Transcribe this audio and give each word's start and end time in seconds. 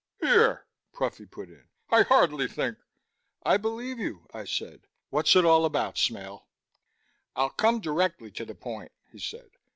"Here," 0.19 0.65
Pruffy 0.93 1.27
put 1.29 1.49
in. 1.49 1.69
"I 1.91 2.01
hardly 2.01 2.47
think" 2.47 2.79
"I 3.43 3.57
believe 3.57 3.99
you," 3.99 4.25
I 4.33 4.45
said. 4.45 4.87
"What's 5.11 5.35
it 5.35 5.45
all 5.45 5.63
about, 5.63 5.95
Smale?" 5.95 6.47
"I'll 7.35 7.51
come 7.51 7.79
directly 7.81 8.31
to 8.31 8.45
the 8.45 8.55
point," 8.55 8.93
he 9.11 9.19
said. 9.19 9.51